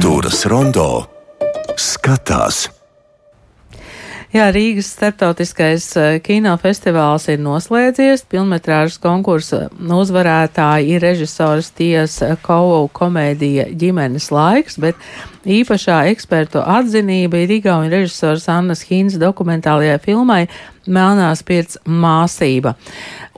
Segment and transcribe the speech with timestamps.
[0.00, 0.84] Kultūras rondo
[1.76, 2.62] skatās.
[4.32, 8.24] Jā, Rīgas starptautiskais eh, kinofestivāls ir noslēdzies.
[8.32, 14.96] Pilnmetrāžas konkursa uzvarētāji ir režisors Tiesa Kovu komēdija ģimenes laiks, bet
[15.44, 20.46] īpašā ekspertu atzinība ir Igauņu režisors Annas Hīnas dokumentālajai filmai
[20.90, 22.74] Melnās pirts māsība.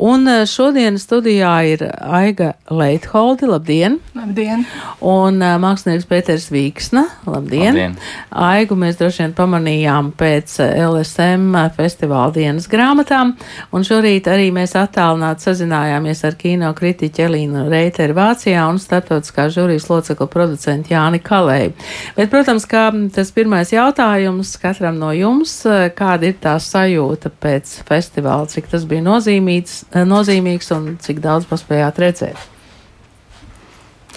[0.02, 3.98] Un eh, šodien studijā ir Aiga Leitholdi, labdien!
[4.16, 4.64] Labdien!
[5.04, 7.76] Un uh, mākslinieks Pēters Vīksna, labdien!
[7.76, 7.96] Labdien.
[8.32, 13.34] Aigu mēs droši vien pamanījām pēc LSM festivāla dienas grāmatām,
[13.70, 19.90] un šorīt arī mēs attālināti sazinājāmies ar kino kritiķu Elīnu Reiteru Vācijā un starptautiskā žūrijas
[19.92, 21.76] locekla producentu Jāni Kalēju.
[22.16, 25.54] Bet, protams, kā tas pirmais jautājums katram no jums,
[25.98, 32.00] kāda ir tā sajūta pēc festivāla, cik tas bija nozīmīgs, nozīmīgs un cik daudz paspējāt
[32.02, 32.48] redzēt?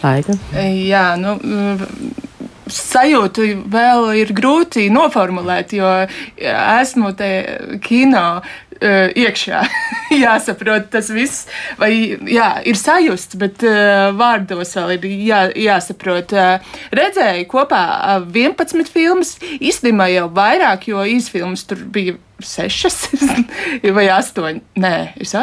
[0.06, 0.38] Aiga?
[0.54, 1.38] Jā, nu.
[2.66, 5.86] Sajūtu vēl ir grūti noformulēt, jo
[6.42, 7.28] esmu te
[7.86, 8.48] kino uh,
[8.82, 9.62] iekšā.
[10.24, 11.46] Jāsaprot tas viss,
[11.78, 11.92] vai
[12.26, 13.62] jā, ir sajusts, bet
[14.18, 16.34] vārdos vēl ir jā, jāsaprot.
[16.96, 17.84] Redzēju kopā
[18.26, 22.98] 11 filmas, īstenībā jau vairāk, jo īsfilmas tur bija sešas
[23.96, 24.62] vai astoņi.
[24.82, 25.34] Nē, es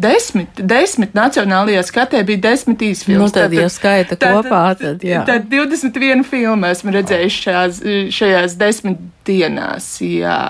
[0.00, 3.30] desmit, desmit nacionālajā skatē bija desmit īsfilmas.
[3.30, 5.22] Nu, tad, tad, ja skaita tad, kopā, tad jā.
[5.28, 7.80] Tad 21 filmu esmu redzējis šajās,
[8.14, 10.40] šajās desmit dienās, jā.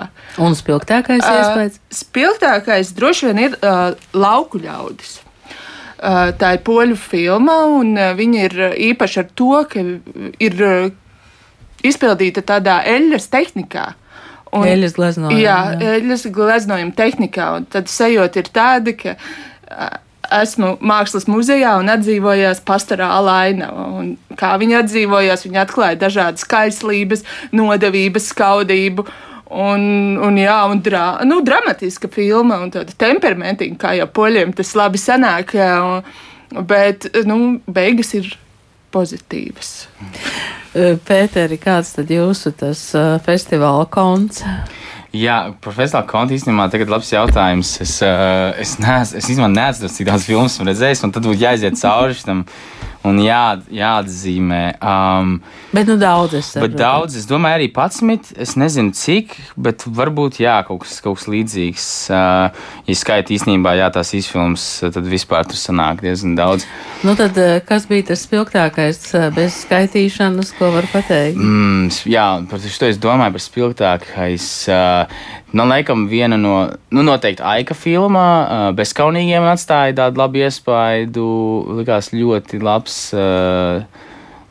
[0.42, 1.78] Un spilgtākais uh, iespējas?
[1.94, 5.20] Spilgtākais droši vien ir uh, lauku ļaudis.
[6.04, 9.84] Uh, tā ir poļu filma, un uh, viņa ir īpaša ar to, ka
[10.42, 10.88] ir uh,
[11.86, 13.92] izpildīta tādā eļļas tehnikā.
[14.54, 15.40] Un, eļas gleznojuma.
[15.40, 15.98] Jā, jā.
[15.98, 17.50] eļas gleznojuma tehnikā.
[17.58, 19.16] Un tad sajūta ir tāda, ka
[20.32, 23.86] esmu mākslas muzejā un atdzīvojās pastorāla ainava.
[23.98, 29.06] Un kā viņi atdzīvojās, viņi atklāja dažādas kaislības, nodevības, skaudību.
[29.54, 29.82] Un,
[30.24, 34.98] un, jā, un drā, nu, dramatiska filma, un tāda temperamentīga, kā jau poļiem tas labi
[34.98, 35.54] sanāk.
[35.58, 38.32] Jā, un, bet nu, beigas ir
[38.94, 39.74] pozitīvas.
[41.06, 42.86] Pēteri, kāds tad jūsu tas
[43.26, 44.42] festivāla konts?
[45.14, 47.76] Jā, par festivāla kontu īstenībā tagad labs jautājums.
[47.84, 52.18] Es, es neesmu, es īstenībā neesmu cik daudz filmu redzējis, un tad būtu jāiziet cauri
[52.18, 52.42] šitam
[53.04, 54.62] un jā, jāatzīmē.
[54.80, 55.36] Um,
[55.74, 56.72] bet nu daudz es saprotu.
[56.72, 58.32] Bet daudz, es domāju, arī 11.
[58.40, 61.88] Es nezinu, cik, bet varbūt jā, kaut kas, kaut kas līdzīgs.
[62.08, 66.66] Uh, ja skaita īstenībā, jā, tās izfilms, tad vispār tur sanāk diezgan daudz.
[67.04, 67.38] Nu tad,
[67.68, 69.00] kas bija tas spilgtākais
[69.36, 71.40] bez skaitīšanas, ko var pateikt?
[71.40, 74.52] Mm, jā, par šo es domāju par spilgtākais.
[74.72, 76.54] Uh, Man liekas, viena no,
[76.90, 81.26] nu, noteikti Aika filmā, uh, bezskaunīgiem atstāja tādu labu iespaidu.
[81.78, 82.96] Likās ļoti labs.
[83.14, 83.84] Uh,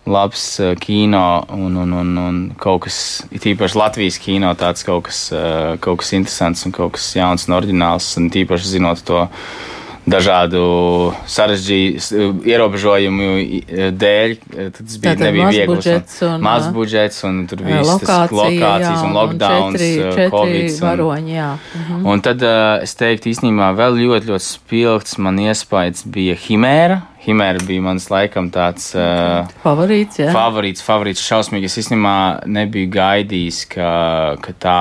[0.08, 2.98] labs uh, kino un, un, un, un kaut kas,
[3.36, 7.48] it īpaši Latvijas kino, tāds kaut kas, uh, kaut kas interesants un kaut kas jauns
[7.50, 8.14] un oriģināls.
[8.22, 9.26] Un tīpaši zinot to
[10.10, 10.64] dažādu
[11.32, 13.28] sarežģītu ierobežojumu
[13.96, 14.34] dēļ.
[14.76, 15.78] Tas bija Tātad nebija viegli.
[15.78, 20.76] Budžets un, maz budžets un tur viss lokācija, lokācijas jā, un lockdowns, četri, četri covid.
[20.84, 21.48] Varoņi, jā.
[21.80, 22.04] Mhm.
[22.12, 27.02] Un tad uh, es teiktu, īstenībā vēl ļoti, ļoti spilgts man iespējas bija Himēra.
[27.24, 30.32] Himēra bija mans laikam tāds uh, favorīts, jā.
[30.36, 31.72] favorīts, favorīts šausmīgi.
[31.72, 32.16] Es īstenībā
[32.52, 33.92] nebiju gaidījis, ka,
[34.44, 34.80] ka tā.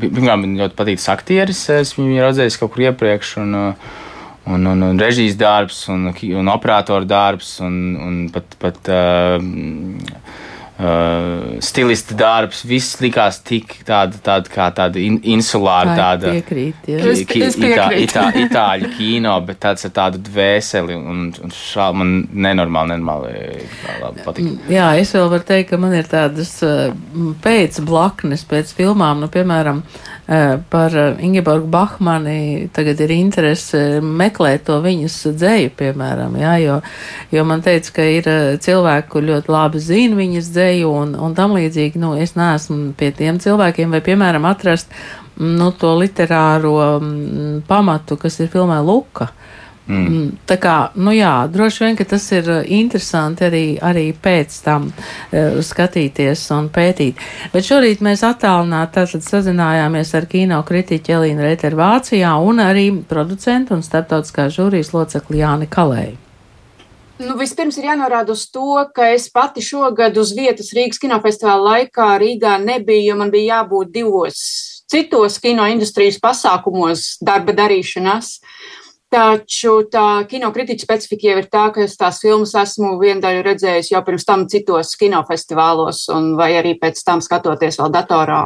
[0.00, 1.60] Pirmkārt, man ļoti patīk aktieris.
[1.74, 3.36] Es viņu redzēju kaut kur iepriekš.
[3.42, 3.98] Un, uh,
[4.46, 9.36] un, un, un režijas darbs, un, un operatoru darbs, un, un pat, pat uh,
[10.80, 12.62] uh, stilista darbs.
[12.66, 17.00] Viss likās tik tāda, tāda kā tāda in, insulāra, tāda piekrīt, jā.
[17.12, 22.14] Es, es itā, itā, itāļu kino, bet tāds ar tādu dvēseli, un, un šā man
[22.32, 24.70] nenormāli, nenormāli patīk.
[24.72, 26.56] Jā, es vēl varu teikt, ka man ir tādas
[27.44, 29.84] pēc blaknes, pēc filmām, nu, piemēram,
[30.70, 36.76] par Ingeborgu Bahmani tagad ir interese meklēt to viņas dzēju, piemēram, jā, jo,
[37.34, 38.28] jo man teica, ka ir
[38.62, 43.10] cilvēki, kur ļoti labi zina viņas dzēju un, un tam līdzīgi, nu, es neesmu pie
[43.18, 44.94] tiem cilvēkiem, vai, piemēram, atrast,
[45.40, 46.76] nu, to literāro
[47.66, 49.32] pamatu, kas ir filmē Luka.
[49.90, 50.26] Mm.
[50.46, 55.58] Tā kā, nu jā, droši vien, ka tas ir interesanti arī, arī pēc tam uh,
[55.66, 57.18] skatīties un pētīt.
[57.50, 63.74] Bet šorīt mēs attālināti tātad sazinājāmies ar kino kritiķi Elīnu Reiteru Vācijā un arī producentu
[63.74, 66.18] un starptautiskā žūrijas locekli Jāni Kalēju.
[67.20, 72.14] Nu, vispirms ir jānorāda uz to, ka es pati šogad uz vietas Rīgas kinofestivāla laikā
[72.22, 74.38] Rīgā nebiju, jo man bija jābūt divos
[74.90, 78.38] citos kino industrijas pasākumos darba darīšanās.
[79.10, 83.90] Taču tā kinokritiķa specifika jau ir tā, ka es tās filmas esmu vienu daļu redzējis
[83.90, 86.04] jau pirms tam citos kinofestivālos,
[86.38, 88.44] vai arī pēc tam skatoties vēl datorā.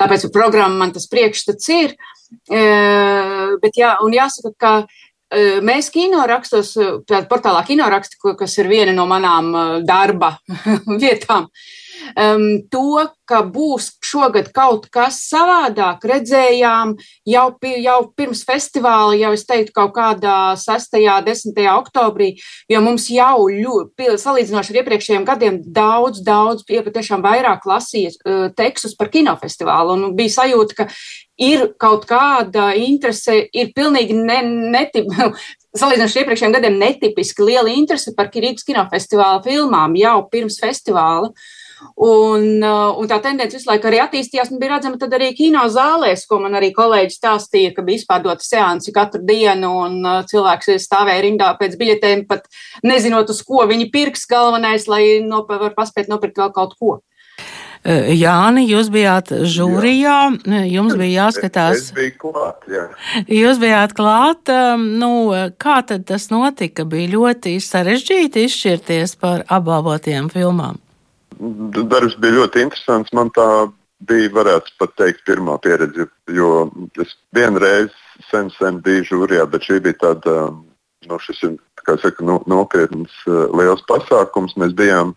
[0.00, 1.92] Tāpēc programma man tas priekšstats ir.
[2.48, 2.62] E,
[3.60, 6.72] bet jā, jāsaka, ka e, mēs kinorakstos,
[7.28, 10.38] portālā kinoraksti, kas ir viena no manām e, darba
[11.04, 11.50] vietām,
[12.14, 16.94] um, to, ka būs šogad kaut kas savādāk, redzējām
[17.26, 17.46] jau,
[17.82, 20.96] jau pirms festivāla, jau es teiktu, kaut kādā 6.
[21.02, 21.60] un 10.
[21.74, 22.30] oktobrī,
[22.70, 28.94] jo mums jau ļoti, salīdzinoši ar iepriekšējiem gadiem, daudz, daudz, patiešām vairāk lasīja uh, tekstus
[28.98, 29.96] par kinofestivālu.
[29.96, 30.88] Un bija sajūta, ka
[31.42, 34.40] ir kaut kāda interese, ir pilnīgi ne,
[34.76, 35.10] netip,
[35.80, 41.34] salīdzinoši ar iepriekšējiem gadiem netipiski liela interese par Rīgas kinofestivāla filmām jau pirms festivāla.
[41.34, 41.54] Uh,
[41.96, 44.52] Un, uh, un tā tendence visu laiku arī attīstījās.
[44.52, 48.94] Un bija redzama arī kino zālēs, ko man arī kolēģi stāstīja, ka bija izpārdota seansi
[48.96, 52.48] katru dienu, un uh, cilvēks stāvēja rindā pēc biļetēm, pat
[52.86, 54.24] nezinot, uz ko viņi pirks.
[54.30, 56.96] Galvenais, lai nop var paspēt nopirkt vēl kaut ko.
[56.96, 60.16] Uh, Jāni, jūs bijāt žūrijā,
[60.66, 61.76] jums bija jāskatās.
[61.76, 62.86] Es, es biju klāt, jā.
[63.30, 65.12] Jūs bijāt klāt, um, nu,
[65.60, 66.88] kā tad tas notika?
[66.88, 70.80] Bija ļoti sarežģīti izšķirties par apbalvotiem filmām
[71.38, 73.12] darbs bija ļoti interesants.
[73.16, 73.48] Man tā
[74.06, 76.68] bija, varētu pat teikt, pirmā pieredze, jo
[77.00, 77.92] es vienreiz
[78.30, 80.50] sen, sen biju žūrijā, bet šī bija tāda,
[81.08, 81.54] nu, šis ir,
[81.86, 84.56] kā saka, no, nopietns liels pasākums.
[84.60, 85.14] Mēs bijām,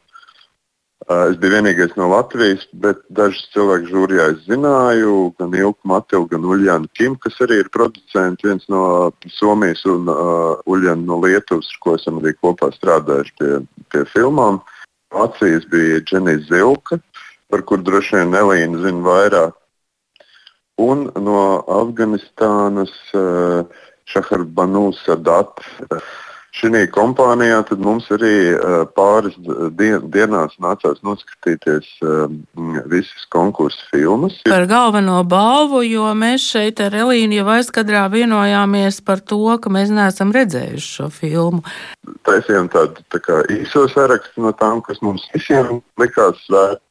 [1.09, 6.47] es biju vienīgais no Latvijas, bet dažus cilvēkus žūrijā es zināju, gan Ilku Matilu, gan
[6.47, 11.83] Uljānu Kim, kas arī ir producenti, viens no Somijas un uh, Uljānu no Lietuvas, ar
[11.83, 14.59] ko esam arī kopā strādājuši pie, pie filmām.
[14.59, 14.75] Uh,
[15.13, 16.99] Vācijas bija Dženija Zilka,
[17.49, 19.55] par kur droši vien Elīna zina vairāk.
[20.79, 21.39] Un no
[21.79, 23.65] Afganistānas uh,
[24.05, 25.65] Šahar Banu Sadat.
[26.55, 29.35] Šī kompānijā mums arī uh, pāris
[29.77, 32.25] dien, dienās nācās noskatīties uh,
[32.89, 34.39] visas konkursu filmas.
[34.49, 39.93] Par galveno balvu, jo mēs šeit ar Elīnu jau aizkadrā vienojāmies par to, ka mēs
[39.93, 41.61] neesam redzējuši šo filmu.
[42.25, 46.81] Taisījām tādu tā kā īso sarakstu no tām, kas mums visiem likās svērt.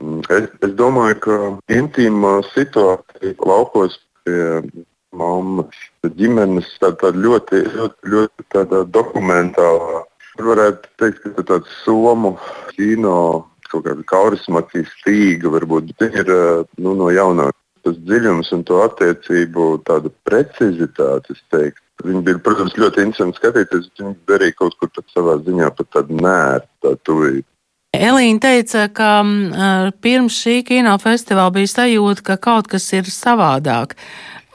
[0.00, 1.38] Mm, es, es domāju, ka
[1.72, 4.40] intīmā situācija laukos pie
[5.16, 5.80] mammas,
[6.18, 10.02] ģimenes tāda, tāda ļoti, ļoti, ļoti tāda dokumentālā.
[10.36, 12.34] Varētu teikt, ka tā tāds somu
[12.74, 16.30] kino kaut kāda kaurismācijas stīga varbūt, bet ir
[16.78, 17.62] nu, no jaunākas.
[17.86, 21.82] Tas dziļums un to attiecību, tāda precizitāte, es teiktu.
[22.04, 23.86] Viņi bija, protams, ļoti interesanti skatīties.
[24.00, 27.46] Viņi darīja kaut kur savā ziņā pat tādu nērtu, tādu tuvību.
[27.96, 29.10] Elīna teica, ka
[30.04, 33.94] pirms šī kinofestivāla bija sajūta, ka kaut kas ir savādāk.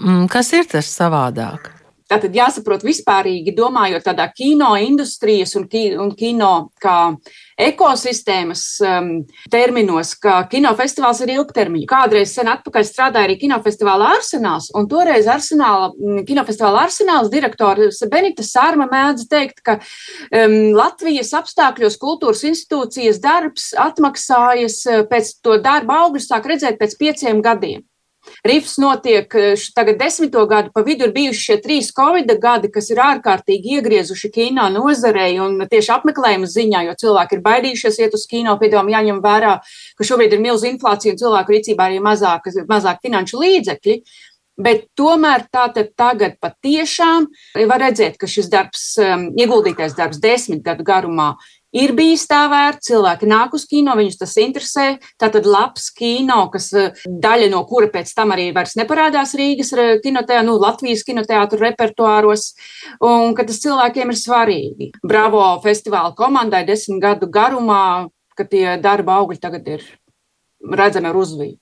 [0.01, 1.69] Mm, kas ir tas savādāk?
[2.11, 6.49] Tātad jāsaprot vispārīgi, domājot tādā kino industrijas un, ki, un kino
[6.83, 7.13] kā
[7.61, 9.11] ekosistēmas um,
[9.53, 11.87] terminos, ka kinofestivāls ir ilgtermiņa.
[11.87, 18.43] Kādreiz sen atpakaļ strādāja arī kinofestivāla arsenāls, un toreiz arsenāla, mm, kinofestivāla arsenāls direktors Benita
[18.43, 26.01] Sārma mēdz teikt, ka um, Latvijas apstākļos kultūras institūcijas darbs atmaksājas uh, pēc to darba
[26.07, 27.85] augļu sāk redzēt pēc pieciem gadiem.
[28.45, 32.89] Rifs notiek eh, tagad desmito gadu, pa vidu ir bijuši šie trīs Covid gadi, kas
[32.93, 38.25] ir ārkārtīgi iegriezuši kino nozarei un tieši apmeklējuma ziņā, jo cilvēki ir baidījušies iet uz
[38.29, 39.55] kino, piedāvām jāņem vērā,
[39.97, 44.01] ka šobrīd ir milz inflācija un cilvēku rīcībā arī mazāk, mazāk finanšu līdzekļi.
[44.61, 47.25] Bet tomēr tā tagad patiešām
[47.69, 51.31] var redzēt, ka šis darbs, um, ieguldītais darbs desmit gadu garumā,
[51.75, 54.87] ir bijis tā vērts, cilvēki nāk uz kino, viņus tas interesē.
[55.21, 59.73] Tātad labs kino, kas eh, daļa no kura pēc tam arī vairs neparādās Rīgas
[60.03, 62.51] kinoteātrā, nu, Latvijas kinoteātru repertuāros,
[63.03, 64.91] un ka tas cilvēkiem ir svarīgi.
[65.03, 69.85] Bravo festivāla komandai desmit gadu garumā, ka tie darba augļi tagad ir
[70.61, 71.57] redzami ar uzviju.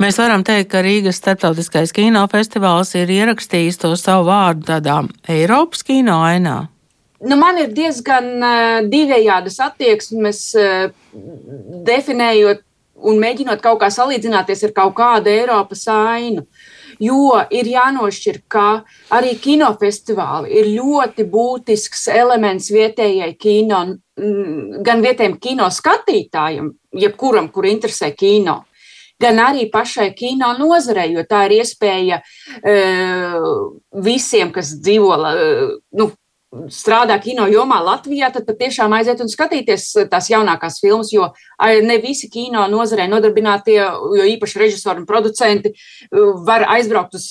[0.00, 6.20] Mēs varam teikt, ka Rīgas starptautiskais kinofestivāls ir ierakstījis to savu vārdu tādā Eiropas kino
[6.22, 6.68] ainā.
[7.20, 10.88] Nu, man ir diezgan uh, divējādas attieksmes, uh,
[11.84, 12.64] definējot
[13.04, 16.46] un mēģinot kaut kā salīdzināties ar kaut kādu Eiropas ainu.
[17.00, 18.82] Jo ir jānošķir, ka
[19.16, 23.78] arī kinofestivāli ir ļoti būtisks elements vietējai kino,
[24.84, 26.68] gan vietējiem kino skatītājiem,
[27.00, 28.58] jebkuram, kur interesē kino,
[29.20, 33.48] gan arī pašai kino nozarei, jo tā ir iespēja uh,
[34.04, 35.64] visiem, kas dzīvo, uh,
[35.96, 36.10] nu,
[36.50, 41.28] strādā kino jomā Latvijā, tad patiešām aiziet un skatīties tās jaunākās filmas, jo
[41.86, 45.70] ne visi kino nozarē nodarbinātie, jo īpaši režisori un producenti
[46.46, 47.28] var aizbraukt uz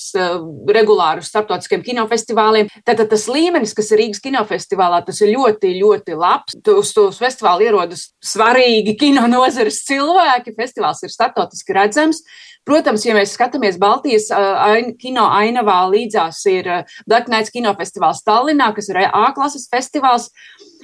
[0.72, 2.70] regulāru starptautiskiem kinofestivāliem.
[2.88, 6.56] Tātad tas līmenis, kas ir Rīgas kinofestivālā, tas ir ļoti, ļoti labs.
[6.72, 12.24] Uz tos festivālu ierodas svarīgi kino nozares cilvēki, festivāls ir starptautiski redzams.
[12.68, 16.68] Protams, ja mēs skatāmies Baltijas ain, kino ainavā, līdzās ir
[17.08, 20.28] Black Nights kinofestivāls Tallinā, kas ir A klases festivāls.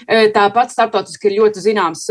[0.06, 2.02] Tāpat starptautiski ir ļoti zināms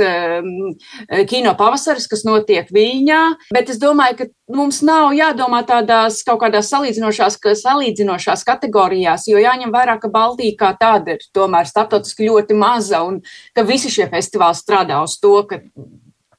[1.29, 3.19] kino pavasaris, kas notiek Viņā,
[3.53, 9.73] bet es domāju, ka mums nav jādomā tādās kaut kādās salīdzinošās, salīdzinošās kategorijās, jo jāņem
[9.73, 13.21] vērā, ka Baltija kā tāda ir tomēr starptautiski ļoti maza un
[13.53, 15.61] ka visi šie festivāli strādā uz to, ka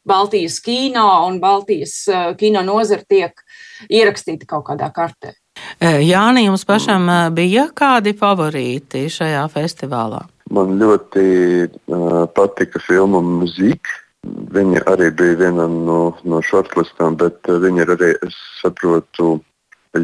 [0.06, 3.42] Baltijas kino un Baltijas eh, kino nozara tiek
[3.90, 5.34] ierakstīta kaut kādā kartē.
[5.80, 10.22] Eh, Jāni, jums pašam eh, bija kādi favorīti šajā festivālā?
[10.54, 11.24] Man ļoti
[11.66, 14.02] uh, patika filma Mūzika.
[14.26, 19.36] Viņa arī bija viena no, no shortlistām, bet viņa ir arī, es saprotu,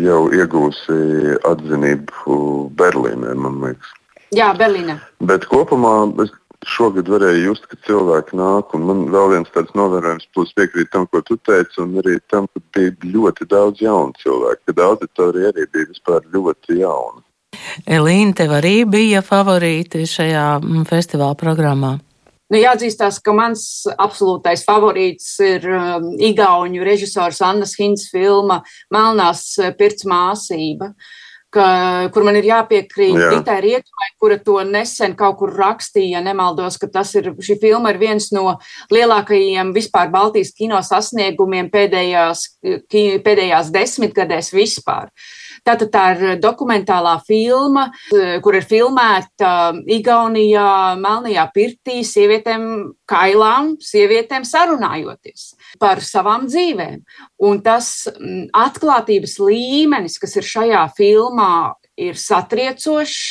[0.03, 2.37] jau iegūsi atzinību
[2.79, 3.95] Berlīnē, man liekas.
[4.33, 4.97] Jā, Berlīnē.
[5.29, 5.95] Bet kopumā
[6.25, 6.31] es
[6.69, 8.75] šogad varēja just, ka cilvēki nāk.
[8.79, 12.63] Man vēl viens tāds novērojums, plus piekrīt tam, ko tu teici, un arī tam, ka
[12.77, 17.23] bija ļoti daudz jaunu cilvēku, ka auditorija arī bija vispār ļoti jauna.
[17.87, 21.97] Elīna, tev arī bija favorīti šajā mm, festivāla programmā?
[22.53, 23.65] Nu, jāatzīstās, ka mans
[23.97, 28.61] absolūtais favorīts ir um, Igaunijas režisors Annas Hins filma
[28.93, 29.47] Melnās
[29.79, 30.93] pirts māsība.
[30.93, 31.22] Uh,
[31.53, 31.67] ka,
[32.15, 33.29] kur man ir jāpiekrīt Jā.
[33.35, 38.01] Ritai Rietumai, kura to nesen kaut kur rakstīja, nemaldos, ka tas ir, šī filma ir
[38.01, 38.57] viens no
[38.93, 42.47] lielākajiem vispār Baltijas kino sasniegumiem pēdējās,
[43.27, 45.13] pēdējās desmitgadēs vispār.
[45.63, 47.87] Tātad tā ir dokumentālā filma,
[48.43, 49.53] kur ir filmēta
[49.95, 52.65] Igaunijā, Melnajā pirtī, sievietēm
[53.09, 55.53] kailām, sievietēm sarunājoties
[55.83, 56.99] par savām dzīvēm.
[57.47, 61.55] Un tas mm, atklātības līmenis, kas ir šajā filmā,
[62.01, 63.23] ir satriecošs.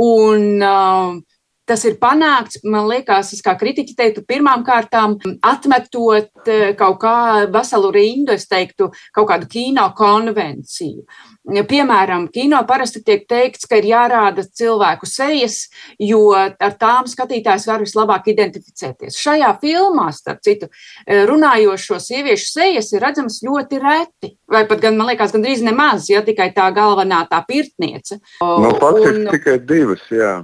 [0.00, 1.20] Un, uh,
[1.64, 7.14] Tas ir panākts, man liekas, es kā kritiķi teiktu, pirmām kārtām atmetot kaut kā
[7.52, 11.06] veselu rindu, es teiktu, kaut kādu kino konvenciju.
[11.44, 17.84] Piemēram, kino parasti tiek teikts, ka ir jārāda cilvēku sejas, jo ar tām skatītājs var
[17.84, 19.16] vislabāk identificēties.
[19.20, 20.68] Šajā filmā, starp citu,
[21.08, 26.24] runājošo sieviešu sejas ir redzamas ļoti reti, vai pat, gan, man liekas, gandrīz nemaz, ja
[26.24, 28.20] tikai tā galvenā tā pirtniece.
[28.40, 30.42] Nu, faktiski tikai divas, jā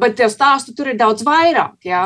[0.00, 1.76] bet tev stāstu tur ir daudz vairāk.
[1.86, 2.04] Jā?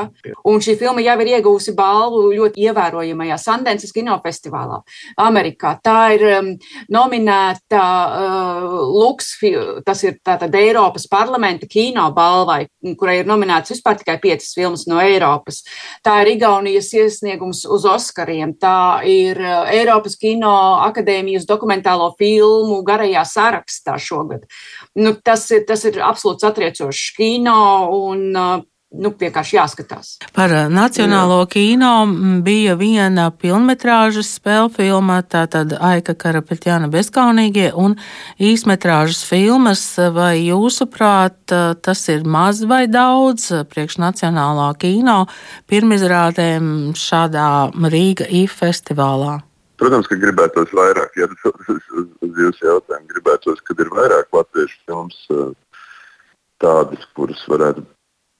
[0.48, 4.80] Un šī filma jau ir iegūsi balvu ļoti ievērojamajā Sandenses kinofestivālā
[5.24, 5.74] Amerikā.
[5.84, 6.50] Tā ir um,
[6.92, 9.34] nominēta uh, Lux,
[9.86, 12.64] tas ir tātad Eiropas parlamenta kino balvai,
[12.98, 15.62] kurai ir nominētas vispār tikai piecas filmas no Eiropas.
[16.04, 18.54] Tā ir Igaunijas iesniegums uz Oskariem.
[18.60, 20.54] Tā ir uh, Eiropas kino
[20.88, 24.46] akadēmijas dokumentālo filmu garajā sarakstā šogad.
[24.98, 27.58] Nu, tas, ir, tas ir absolūts atriecošs kino
[27.94, 28.58] un uh,
[28.96, 30.10] nu, vienkārši jāskatās.
[30.36, 31.48] Par uh, Nacionālo Jā.
[31.52, 31.92] kino
[32.44, 37.98] bija viena filmetrāžas spēļu filma, tātad Aika Karapetjana bezkaunīgie un
[38.40, 39.82] īsmetrāžas filmas.
[40.14, 45.24] Vai jūsuprāt, uh, tas ir maz vai daudz priekš Nacionālā kino
[45.68, 47.50] pirmizrādēm šādā
[47.92, 49.38] Rīga IF festivālā?
[49.78, 51.84] Protams, ka gribētos vairāk, ja uz, uz,
[52.26, 55.20] uz jūsu jautājumu gribētos, kad ir vairāk latviešu filmas
[56.62, 57.84] tādas, kuras varētu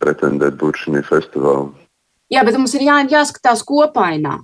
[0.03, 1.69] pretendēt būt šī festivālā.
[2.29, 4.39] Jā, bet mums ir jā, jāskatās kopainā.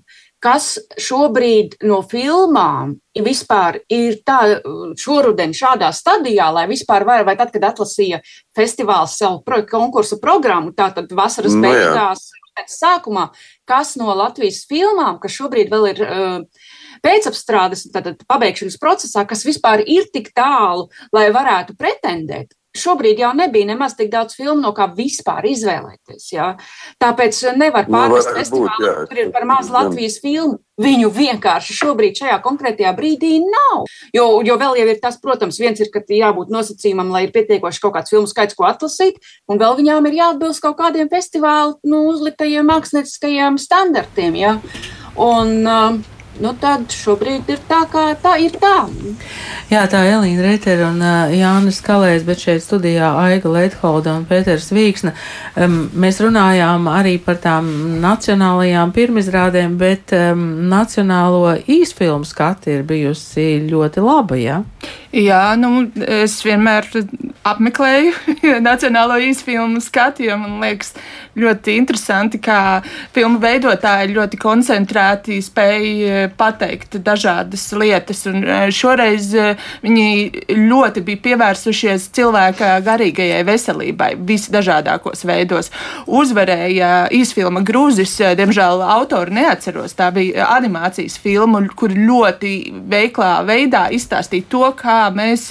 [0.45, 4.59] Kas šobrīd no filmām vispār ir tā,
[5.01, 8.21] šoruden šādā stadijā, lai vispār var, vai tad, kad atlasīja
[8.57, 12.27] festivāls savu pro, konkursu programmu, tātad vasaras no, beigās,
[12.69, 13.31] sākumā,
[13.69, 16.69] kas no Latvijas filmām, kas šobrīd vēl ir uh,
[17.05, 23.69] pēcapstrādes, tātad pabeigšanas procesā, kas vispār ir tik tālu, lai varētu pretendēt, šobrīd jau nebija
[23.71, 26.27] nemaz tik daudz filmu, no kā vispār izvēlēties.
[26.35, 26.53] Jā.
[27.03, 30.59] Tāpēc nevar pārmest nu, festivālu, kur ir par maz Latvijas filmu.
[30.83, 33.85] Viņu vienkārši šobrīd, šajā konkrētajā brīdī nav.
[34.15, 37.83] Jo, jo vēl jau ir tas, protams, viens ir, ka jābūt nosacījumam, lai ir pietiekoši
[37.85, 42.03] kaut kāds filmu skaits, ko atlasīt, un vēl viņām ir jāatbilst kaut kādiem festivālu nu,
[42.11, 44.41] uzliktajiem mākslinieckajiem standartiem.
[44.43, 44.57] Jā.
[45.15, 48.57] Un, uh, nu, tad šobrīd ir tā, kā tā ir.
[48.61, 48.87] Tā.
[49.71, 54.27] Jā, tā ir Elīna Reitera un uh, Jānis Kalējs, bet šeit studijā Aiga Leitholda un
[54.29, 55.15] Pēters Vīksna.
[55.59, 57.71] Um, mēs runājām arī par tām
[58.03, 64.61] nacionālajām pirmizrādēm, bet um, nacionālo īsfilmu skati ir bijusi ļoti laba, jā?
[65.15, 66.89] Jā, nu, es vienmēr
[67.47, 68.15] apmeklēju
[68.69, 70.95] Nacionālo īsfilmu skatu, jo man liekas
[71.39, 72.83] ļoti interesanti, kā
[73.15, 78.25] filmu veidotāji ļoti koncentrēti spēja pateikt dažādas lietas.
[78.31, 79.47] Un e, šoreiz e,
[79.85, 85.71] viņi ļoti bija pievērsušies cilvēka garīgajai veselībai visdažādākos veidos.
[86.07, 89.97] Uzvarēja īsfilma Grūzis, diemžēl autoru neatceros.
[89.99, 92.55] Tā bija animācijas filma, kur ļoti
[92.91, 95.51] veiklā veidā izstāstīja to, kā mēs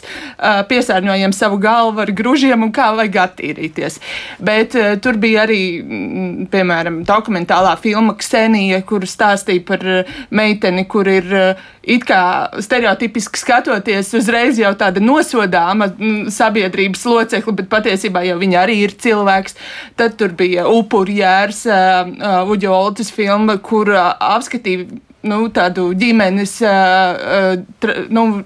[0.69, 3.99] piesārņojam savu galvu ar gružiem un kā vajag attīrīties.
[4.43, 9.85] Bet tur bija arī, mm, piemēram, dokumentālā filma Ksenija, kur stāstīja par
[10.33, 12.21] meiteni, kur ir uh, it kā
[12.63, 15.89] stereotipiski skatoties, uzreiz jau tāda nosodāma
[16.33, 19.57] sabiedrības locekla, bet patiesībā jau viņa arī ir cilvēks.
[19.99, 24.87] Tad tur bija upurjērs, uh, Uģo Oltas filma, kur apskatīja
[25.29, 28.43] nu, tādu ģimenes, uh, tra, nu,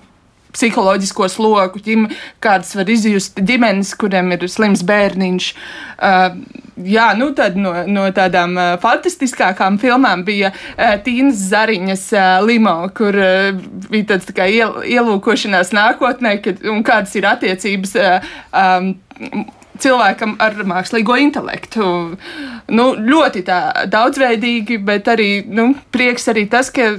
[0.58, 2.08] psiholoģisko sloku, ģim,
[2.44, 5.50] kādas var izjust ģimenes, kuriem ir slims bērniņš.
[5.98, 6.40] Uh,
[6.86, 12.80] jā, nu tad no, no tādām uh, fantastiskākām filmām bija uh, Tīnas Zariņas uh, Limo,
[12.98, 13.52] kur uh,
[13.92, 17.96] bija tāds tā kā iel, ielūkošanās nākotnē, kad, un kādas ir attiecības.
[18.02, 19.46] Uh, um,
[19.82, 21.86] cilvēkam ar mākslīgo intelektu.
[22.74, 23.60] Nu, ļoti tā,
[23.92, 26.96] daudzveidīgi, bet arī nu, prieks arī tas, ka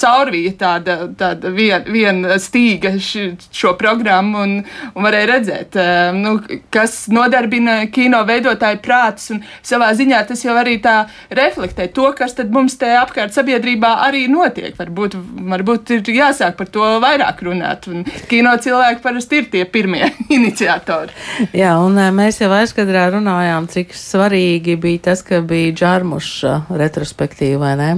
[0.00, 4.54] caurvīja tāda, tāda viena vien stīga šo programmu un,
[4.94, 6.36] un varēja redzēt, uh, nu,
[6.72, 9.32] kas nodarbina kino veidotāju prātus.
[9.66, 10.96] Savā ziņā tas jau arī tā
[11.34, 14.74] reflektē to, kas mums te apkārt sabiedrībā arī notiek.
[14.78, 15.16] Varbūt,
[15.52, 17.88] varbūt ir jāsāk par to vairāk runāt.
[17.90, 21.14] Un kino cilvēki parasti ir tie pirmie iniciatori.
[21.56, 27.74] Jā, un mēs jau aizkadrā runājām, cik svarīgi bija tas, ka bija džarmuša retrospektīva, vai
[27.80, 27.90] ne?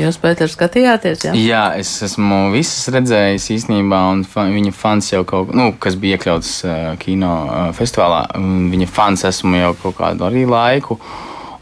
[0.00, 1.26] Jūs, Pēters, skatījāties?
[1.28, 1.34] Jā?
[1.40, 6.18] Jā, es esmu visas redzējis īstenībā, un fa viņa fans jau kaut nu, kas bija
[6.18, 8.24] iekļauts uh, kino uh, festivālā.
[8.72, 10.98] Viņa fans esmu jau kaut kādu arī laiku.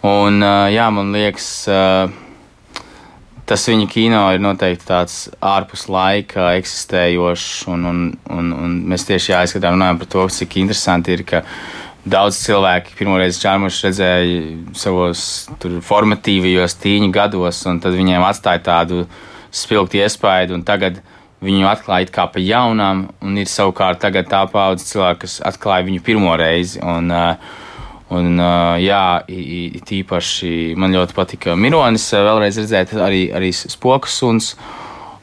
[0.09, 2.09] Un, uh, jā, man liekas, uh,
[3.49, 8.03] tas viņa kino ir noteikti tāds ārpus laika eksistējošs, un, un,
[8.35, 11.45] un, un mēs tieši jāizskatā runājam par to, cik interesanti ir, ka
[12.09, 14.43] daudz cilvēki pirmoreiz čārmuši redzēja
[14.77, 15.23] savos
[15.87, 19.05] formatīvajos tīņu gados, un tad viņiem atstāja tādu
[19.55, 21.01] spilgti iespaidu, un tagad
[21.45, 26.37] viņu atklāja kā pa jaunām, un ir savukārt tā paudze cilvēku, kas atklāja viņu pirmo
[26.39, 26.83] reizi.
[26.83, 27.57] Un, uh,
[28.09, 29.21] Un, uh, jā,
[29.85, 32.07] tīpaši man ļoti patika Mironis.
[32.17, 34.55] Vēlreiz redzēt, arī, arī spokus suns.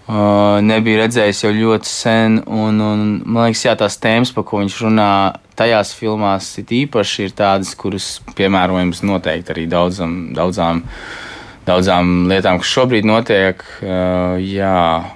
[0.05, 2.37] Uh, nebija redzējis jau ļoti sen.
[2.45, 5.09] Un, un, man liekas, jā, tās tēmas, par ko viņš runā,
[5.57, 10.85] tajās filmās ir īpaši ir tādas, kuras piemērojams noteikti arī daudzam, daudzām.
[10.85, 11.33] daudzām
[11.65, 13.61] daudzām lietām, kas šobrīd notiek.
[13.81, 14.75] Uh, jā,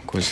[0.09, 0.31] kuras...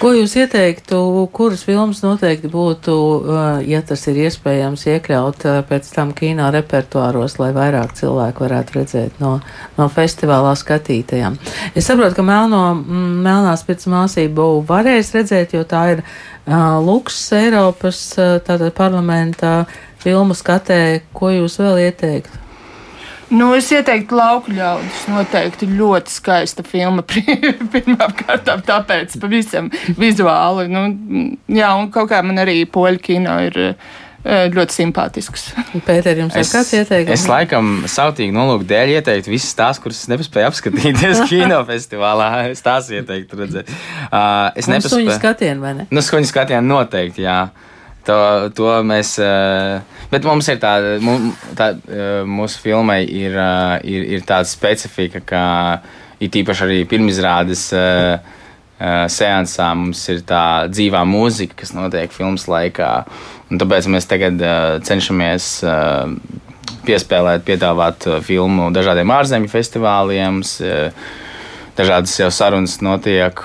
[0.00, 1.00] Ko jūs ieteiktu,
[1.34, 7.36] kuras filmas noteikti būtu, uh, ja tas ir iespējams, iekļaut uh, pēc tam kino repertuāros,
[7.42, 9.36] lai vairāk cilvēku varētu redzēt no,
[9.76, 11.38] no festivālā skatītajām?
[11.74, 17.20] Es saprotu, ka melno, mm, melnās pēc māsību varēs redzēt, jo tā ir uh, Luks
[17.36, 19.62] Eiropas uh, tātad parlamentā
[20.02, 21.02] filmu skatē.
[21.12, 22.47] Ko jūs vēl ieteiktu?
[23.28, 25.04] Nu, es ieteiktu lauku ļaudis.
[25.12, 27.04] Noteikti ļoti skaista filma.
[27.74, 30.68] Pirmkārt, tāpēc pavisam vizuāli.
[30.72, 30.84] Nu,
[31.52, 35.50] jā, un kaut kā man arī poļu kino ir eh, ļoti simpātisks.
[35.84, 37.14] Pēter, jums ir kāds ieteikums?
[37.18, 42.32] Es laikam sautīgi nolūku dēļ ieteiktu visas tās, kuras es nepaspēju apskatīties kinofestivālā.
[42.54, 43.72] Es tās ieteiktu redzēt.
[44.08, 45.04] Uh, es nepaspēju.
[45.04, 45.90] Skuņu skatienu, vai ne?
[45.92, 47.42] Nu, skuņu skatienu noteikti, jā.
[48.08, 50.96] To, to mēs, uh, bet mums ir tāda,
[51.58, 55.42] tā, uh, mūsu filmai ir, uh, ir, ir tāda specifika, ka
[56.24, 57.68] it īpaši arī pirmizrādes
[59.10, 62.90] seansā mums ir tā dzīvā mūzika, kas notiek filmas laikā.
[63.50, 64.42] Tāpēc mēs tagad
[64.86, 65.48] cenšamies
[66.86, 70.38] piespēlēt, piedāvāt filmu dažādiem ārzemju festivāliem
[71.78, 73.40] dažādas jau sarunas notiek.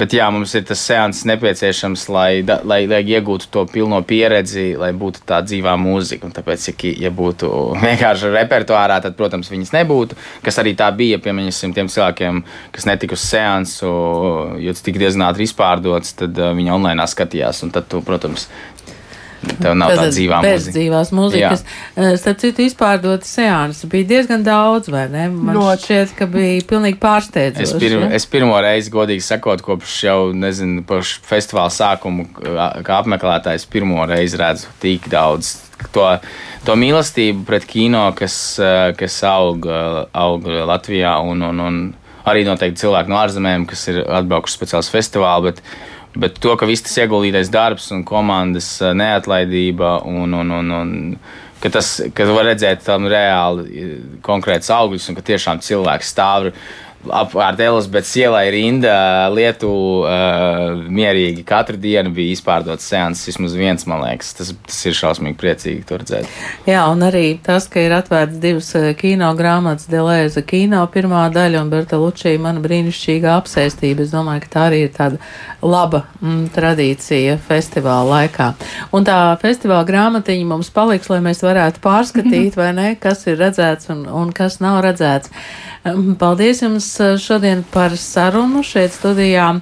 [0.00, 4.90] Bet jā, mums ir tas seanss nepieciešams, lai, lai, lai iegūtu to pilno pieredzi, lai
[4.96, 6.28] būtu tā dzīvā mūzika.
[6.28, 6.68] Un tāpēc,
[7.02, 7.50] ja, būtu
[7.84, 10.18] vienkārši repertuārā, tad, protams, viņas nebūtu.
[10.46, 12.42] Kas arī tā bija, piemēram, tiem cilvēkiem,
[12.74, 13.92] kas netika uz seansu,
[14.62, 17.62] jo tas tika diezgan ātri izpārdots, tad viņi online skatījās.
[17.66, 18.48] Un tad, tu, protams,
[19.38, 20.74] Tev nav tāda dzīvā mūzika.
[20.74, 21.62] dzīvās mūzikas.
[21.94, 25.28] Eh, Starp citu, izpārdota seanses bija diezgan daudz, vai ne?
[25.30, 25.84] Man Ļoti.
[25.84, 27.68] šķiet, ka bija pilnīgi pārsteidzoši.
[27.68, 28.10] Es, pirm, ja?
[28.18, 32.26] es pirmo reizi, godīgi sakot, kopš jau, nezinu, kopš festivāla sākuma,
[32.82, 35.56] kā apmeklētājs, pirmo reizi redzu tik daudz
[35.94, 36.06] to,
[36.66, 38.34] to mīlestību pret kino, kas,
[38.98, 41.80] kas aug, aug Latvijā, un, un, un
[42.28, 45.62] arī noteikti cilvēki no ārzemēm, kas ir atbraukuši speciāls festivāls.
[46.18, 50.90] Bet, to, ka viss tas ieguldītais darbs un komandas eh, neatlaidība un, un, un, un
[51.62, 53.92] ka tas, ka var redzēt tam reāli eh,
[54.26, 56.50] konkrēts augļus un ka tiešām cilvēks stāv
[57.06, 59.70] apkārt Elizabetes ielai rinda lietu
[60.02, 61.44] uh, mierīgi.
[61.46, 64.32] Katru dienu bija izpārdotas seanses, vismaz viens, man liekas.
[64.38, 66.30] Tas, tas ir šausmīgi priecīgi to redzēt.
[66.68, 71.62] Jā, un arī tas, ka ir atvērts divas eh, kino grāmatas, Delēza kino pirmā daļa
[71.62, 74.04] un Berta Lučī, mana brīnišķīga apsēstība.
[74.04, 75.22] Es domāju, ka tā arī ir tāda
[75.62, 78.50] laba mm, tradīcija festivāla laikā.
[78.96, 83.92] Un tā festivāla grāmatiņa mums paliks, lai mēs varētu pārskatīt, vai ne, kas ir redzēts
[83.94, 85.32] un, un kas nav redzēts.
[86.18, 88.64] Paldies jums uh, šodien par sarunu.
[88.66, 89.52] Šeit studijā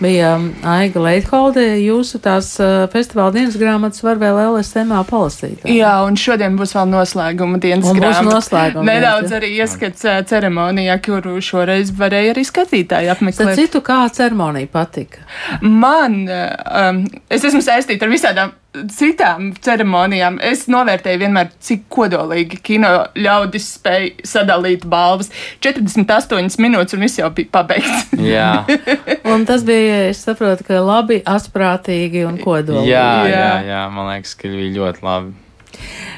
[0.00, 1.64] bija um, Aiga Leitholde.
[1.80, 5.62] Jūsu tās uh, festivāla dienas grāmatas var vēl LSMā palasīt.
[5.62, 5.78] vai ne?
[5.78, 8.34] Jā, un šodien būs vēl noslēguma dienas Un būs grāmata.
[8.36, 13.54] noslēguma Nedaudz dienas, arī ieskats ceremonijā, kuru šoreiz varēja arī skatītāji apmeklēt.
[13.62, 15.24] citu, kā ceremonija patika?
[15.62, 18.54] Man, um, es esmu saistīta ar visādām
[18.92, 20.38] citām ceremonijām.
[20.44, 25.30] Es novērtēju vienmēr, cik kodolīgi kino ļaudis spēj sadalīt balvas.
[25.64, 28.10] 48 minūtes un viss jau bija pabeigts.
[28.20, 28.50] Jā,
[29.32, 32.90] Un tas bija, es saprotu, ka labi, asprātīgi un kodolīgi.
[32.92, 33.50] jā, jā, Jā.
[33.70, 35.34] jā, man liekas, ka bija ļoti labi.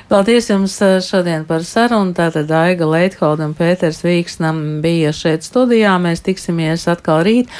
[0.09, 2.15] Paldies jums uh, šodien par sarunu.
[2.17, 5.97] Tātad Aiga Leitholda un Pēters Vīksnam bija šeit studijā.
[6.01, 7.51] Mēs tiksimies atkal rīt.